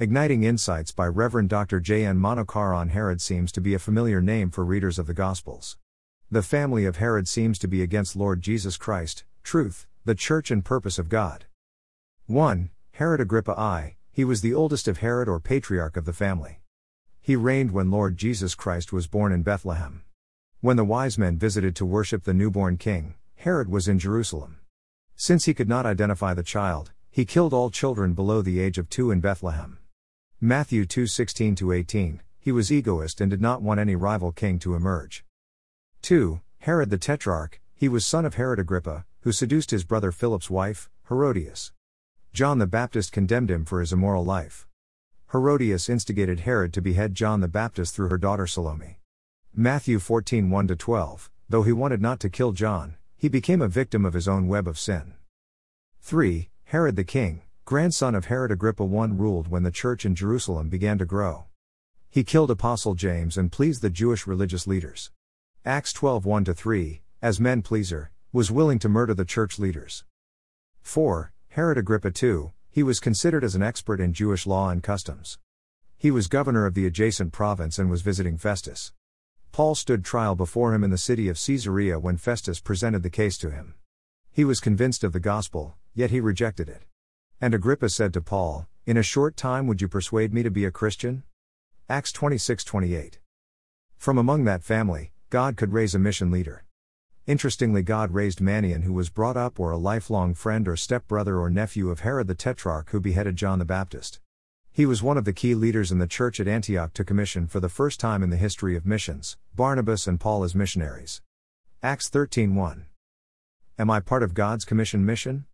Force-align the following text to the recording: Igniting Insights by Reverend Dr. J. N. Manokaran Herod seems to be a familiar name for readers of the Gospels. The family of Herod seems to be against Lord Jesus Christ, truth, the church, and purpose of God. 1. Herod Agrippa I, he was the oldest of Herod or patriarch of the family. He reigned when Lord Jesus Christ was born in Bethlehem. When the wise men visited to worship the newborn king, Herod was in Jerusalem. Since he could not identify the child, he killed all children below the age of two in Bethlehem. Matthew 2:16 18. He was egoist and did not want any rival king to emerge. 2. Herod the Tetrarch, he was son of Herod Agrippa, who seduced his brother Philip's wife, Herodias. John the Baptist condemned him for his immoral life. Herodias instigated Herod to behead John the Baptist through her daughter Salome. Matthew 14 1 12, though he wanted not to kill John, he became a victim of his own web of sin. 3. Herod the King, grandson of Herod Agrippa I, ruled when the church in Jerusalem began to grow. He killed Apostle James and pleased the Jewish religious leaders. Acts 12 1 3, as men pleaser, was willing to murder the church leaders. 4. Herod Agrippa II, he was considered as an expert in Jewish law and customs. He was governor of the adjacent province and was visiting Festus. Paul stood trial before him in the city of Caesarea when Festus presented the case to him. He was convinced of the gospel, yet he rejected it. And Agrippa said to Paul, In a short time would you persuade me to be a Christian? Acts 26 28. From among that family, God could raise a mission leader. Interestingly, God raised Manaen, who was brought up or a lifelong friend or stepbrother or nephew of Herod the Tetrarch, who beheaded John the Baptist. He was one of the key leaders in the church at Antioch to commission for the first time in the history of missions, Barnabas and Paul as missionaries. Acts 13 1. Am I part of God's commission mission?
Igniting 0.00 0.44
Insights 0.44 0.92
by 0.92 1.08
Reverend 1.08 1.48
Dr. 1.48 1.80
J. 1.80 2.06
N. 2.06 2.20
Manokaran 2.20 2.90
Herod 2.90 3.20
seems 3.20 3.50
to 3.50 3.60
be 3.60 3.74
a 3.74 3.80
familiar 3.80 4.20
name 4.20 4.48
for 4.48 4.64
readers 4.64 4.96
of 4.96 5.08
the 5.08 5.12
Gospels. 5.12 5.76
The 6.30 6.40
family 6.40 6.84
of 6.84 6.98
Herod 6.98 7.26
seems 7.26 7.58
to 7.58 7.66
be 7.66 7.82
against 7.82 8.14
Lord 8.14 8.40
Jesus 8.40 8.76
Christ, 8.76 9.24
truth, 9.42 9.88
the 10.04 10.14
church, 10.14 10.52
and 10.52 10.64
purpose 10.64 11.00
of 11.00 11.08
God. 11.08 11.46
1. 12.26 12.70
Herod 12.92 13.20
Agrippa 13.20 13.58
I, 13.58 13.96
he 14.12 14.24
was 14.24 14.40
the 14.40 14.54
oldest 14.54 14.86
of 14.86 14.98
Herod 14.98 15.28
or 15.28 15.40
patriarch 15.40 15.96
of 15.96 16.04
the 16.04 16.12
family. 16.12 16.60
He 17.20 17.34
reigned 17.34 17.72
when 17.72 17.90
Lord 17.90 18.16
Jesus 18.16 18.54
Christ 18.54 18.92
was 18.92 19.08
born 19.08 19.32
in 19.32 19.42
Bethlehem. 19.42 20.04
When 20.60 20.76
the 20.76 20.84
wise 20.84 21.18
men 21.18 21.38
visited 21.38 21.74
to 21.74 21.84
worship 21.84 22.22
the 22.22 22.32
newborn 22.32 22.76
king, 22.76 23.16
Herod 23.34 23.68
was 23.68 23.88
in 23.88 23.98
Jerusalem. 23.98 24.60
Since 25.16 25.46
he 25.46 25.54
could 25.54 25.68
not 25.68 25.86
identify 25.86 26.34
the 26.34 26.44
child, 26.44 26.92
he 27.10 27.24
killed 27.24 27.52
all 27.52 27.68
children 27.68 28.14
below 28.14 28.42
the 28.42 28.60
age 28.60 28.78
of 28.78 28.88
two 28.88 29.10
in 29.10 29.18
Bethlehem. 29.18 29.78
Matthew 30.40 30.84
2:16 30.84 31.74
18. 31.74 32.20
He 32.38 32.52
was 32.52 32.70
egoist 32.70 33.20
and 33.20 33.28
did 33.28 33.40
not 33.40 33.60
want 33.60 33.80
any 33.80 33.96
rival 33.96 34.30
king 34.30 34.60
to 34.60 34.76
emerge. 34.76 35.24
2. 36.02 36.40
Herod 36.60 36.90
the 36.90 36.96
Tetrarch, 36.96 37.60
he 37.74 37.88
was 37.88 38.06
son 38.06 38.24
of 38.24 38.34
Herod 38.34 38.60
Agrippa, 38.60 39.04
who 39.22 39.32
seduced 39.32 39.72
his 39.72 39.82
brother 39.82 40.12
Philip's 40.12 40.48
wife, 40.48 40.88
Herodias. 41.08 41.72
John 42.32 42.58
the 42.58 42.68
Baptist 42.68 43.10
condemned 43.10 43.50
him 43.50 43.64
for 43.64 43.80
his 43.80 43.92
immoral 43.92 44.24
life. 44.24 44.68
Herodias 45.32 45.88
instigated 45.88 46.40
Herod 46.40 46.72
to 46.74 46.80
behead 46.80 47.16
John 47.16 47.40
the 47.40 47.48
Baptist 47.48 47.96
through 47.96 48.10
her 48.10 48.16
daughter 48.16 48.46
Salome. 48.46 49.00
Matthew 49.52 49.98
14 49.98 50.50
1 50.50 50.68
12, 50.68 51.32
though 51.48 51.64
he 51.64 51.72
wanted 51.72 52.00
not 52.00 52.20
to 52.20 52.30
kill 52.30 52.52
John, 52.52 52.94
he 53.16 53.28
became 53.28 53.60
a 53.60 53.66
victim 53.66 54.04
of 54.04 54.14
his 54.14 54.28
own 54.28 54.46
web 54.46 54.68
of 54.68 54.78
sin. 54.78 55.14
3. 56.00 56.48
Herod 56.66 56.94
the 56.94 57.02
King, 57.02 57.42
grandson 57.68 58.14
of 58.14 58.24
Herod 58.24 58.50
Agrippa 58.50 58.82
I, 58.82 59.04
ruled 59.08 59.48
when 59.48 59.62
the 59.62 59.70
church 59.70 60.06
in 60.06 60.14
Jerusalem 60.14 60.70
began 60.70 60.96
to 60.96 61.04
grow. 61.04 61.48
He 62.08 62.24
killed 62.24 62.50
Apostle 62.50 62.94
James 62.94 63.36
and 63.36 63.52
pleased 63.52 63.82
the 63.82 63.90
Jewish 63.90 64.26
religious 64.26 64.66
leaders. 64.66 65.10
Acts 65.66 65.92
12 65.92 66.24
1 66.24 66.46
3, 66.46 67.02
as 67.20 67.38
men 67.38 67.60
pleaser, 67.60 68.10
was 68.32 68.50
willing 68.50 68.78
to 68.78 68.88
murder 68.88 69.12
the 69.12 69.26
church 69.26 69.58
leaders. 69.58 70.04
4. 70.80 71.30
Herod 71.50 71.76
Agrippa 71.76 72.10
II, 72.10 72.52
he 72.70 72.82
was 72.82 73.00
considered 73.00 73.44
as 73.44 73.54
an 73.54 73.62
expert 73.62 74.00
in 74.00 74.14
Jewish 74.14 74.46
law 74.46 74.70
and 74.70 74.82
customs. 74.82 75.36
He 75.98 76.10
was 76.10 76.26
governor 76.26 76.64
of 76.64 76.72
the 76.72 76.86
adjacent 76.86 77.34
province 77.34 77.78
and 77.78 77.90
was 77.90 78.00
visiting 78.00 78.38
Festus. 78.38 78.94
Paul 79.52 79.74
stood 79.74 80.06
trial 80.06 80.34
before 80.34 80.72
him 80.72 80.82
in 80.82 80.90
the 80.90 80.96
city 80.96 81.28
of 81.28 81.36
Caesarea 81.36 82.00
when 82.00 82.16
Festus 82.16 82.60
presented 82.60 83.02
the 83.02 83.10
case 83.10 83.36
to 83.36 83.50
him. 83.50 83.74
He 84.32 84.42
was 84.42 84.58
convinced 84.58 85.04
of 85.04 85.12
the 85.12 85.20
gospel, 85.20 85.76
yet 85.94 86.10
he 86.10 86.18
rejected 86.18 86.70
it. 86.70 86.84
And 87.40 87.54
Agrippa 87.54 87.88
said 87.88 88.12
to 88.14 88.20
Paul, 88.20 88.66
In 88.84 88.96
a 88.96 89.02
short 89.02 89.36
time 89.36 89.68
would 89.68 89.80
you 89.80 89.86
persuade 89.86 90.34
me 90.34 90.42
to 90.42 90.50
be 90.50 90.64
a 90.64 90.72
Christian? 90.72 91.22
Acts 91.88 92.10
26 92.10 92.64
28. 92.64 93.20
From 93.96 94.18
among 94.18 94.42
that 94.44 94.64
family, 94.64 95.12
God 95.30 95.56
could 95.56 95.72
raise 95.72 95.94
a 95.94 96.00
mission 96.00 96.32
leader. 96.32 96.64
Interestingly, 97.28 97.84
God 97.84 98.10
raised 98.10 98.40
Manaen, 98.40 98.82
who 98.82 98.92
was 98.92 99.08
brought 99.08 99.36
up 99.36 99.60
or 99.60 99.70
a 99.70 99.76
lifelong 99.76 100.34
friend 100.34 100.66
or 100.66 100.74
stepbrother 100.74 101.38
or 101.38 101.48
nephew 101.48 101.90
of 101.90 102.00
Herod 102.00 102.26
the 102.26 102.34
Tetrarch, 102.34 102.90
who 102.90 102.98
beheaded 102.98 103.36
John 103.36 103.60
the 103.60 103.64
Baptist. 103.64 104.18
He 104.72 104.84
was 104.84 105.00
one 105.00 105.16
of 105.16 105.24
the 105.24 105.32
key 105.32 105.54
leaders 105.54 105.92
in 105.92 106.00
the 106.00 106.08
church 106.08 106.40
at 106.40 106.48
Antioch 106.48 106.92
to 106.94 107.04
commission 107.04 107.46
for 107.46 107.60
the 107.60 107.68
first 107.68 108.00
time 108.00 108.24
in 108.24 108.30
the 108.30 108.36
history 108.36 108.74
of 108.74 108.84
missions, 108.84 109.36
Barnabas 109.54 110.08
and 110.08 110.18
Paul 110.18 110.42
as 110.42 110.56
missionaries. 110.56 111.22
Acts 111.84 112.08
13 112.08 112.56
1. 112.56 112.86
Am 113.78 113.90
I 113.90 114.00
part 114.00 114.24
of 114.24 114.34
God's 114.34 114.64
commission 114.64 115.06
mission? 115.06 115.44